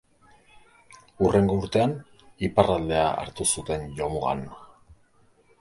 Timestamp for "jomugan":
4.01-4.47